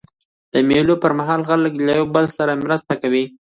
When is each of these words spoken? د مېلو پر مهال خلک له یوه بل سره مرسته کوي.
د 0.53 0.55
مېلو 0.69 0.95
پر 1.03 1.11
مهال 1.19 1.41
خلک 1.49 1.73
له 1.85 1.91
یوه 1.99 2.09
بل 2.15 2.25
سره 2.37 2.59
مرسته 2.63 2.93
کوي. 3.01 3.23